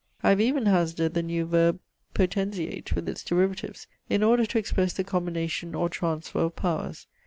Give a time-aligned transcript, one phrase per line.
[0.23, 1.79] I have even hazarded the new verb
[2.15, 7.05] potenziate, with its derivatives, in order to express the combination or transfer of powers.